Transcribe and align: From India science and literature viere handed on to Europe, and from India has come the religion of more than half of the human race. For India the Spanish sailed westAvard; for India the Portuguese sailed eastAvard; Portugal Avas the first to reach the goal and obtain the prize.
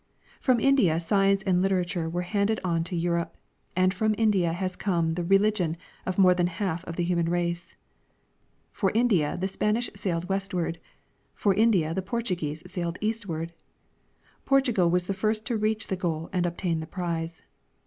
From 0.39 0.59
India 0.59 0.99
science 0.99 1.43
and 1.43 1.61
literature 1.61 2.09
viere 2.09 2.23
handed 2.23 2.59
on 2.63 2.83
to 2.85 2.95
Europe, 2.95 3.37
and 3.75 3.93
from 3.93 4.15
India 4.17 4.51
has 4.51 4.75
come 4.75 5.13
the 5.13 5.23
religion 5.23 5.77
of 6.07 6.17
more 6.17 6.33
than 6.33 6.47
half 6.47 6.83
of 6.85 6.95
the 6.95 7.03
human 7.03 7.29
race. 7.29 7.75
For 8.71 8.89
India 8.95 9.37
the 9.39 9.47
Spanish 9.47 9.91
sailed 9.95 10.27
westAvard; 10.27 10.77
for 11.35 11.53
India 11.53 11.93
the 11.93 12.01
Portuguese 12.01 12.63
sailed 12.65 12.97
eastAvard; 12.99 13.51
Portugal 14.43 14.89
Avas 14.89 15.05
the 15.05 15.13
first 15.13 15.45
to 15.45 15.55
reach 15.55 15.85
the 15.85 15.95
goal 15.95 16.31
and 16.33 16.47
obtain 16.47 16.79
the 16.79 16.87
prize. 16.87 17.43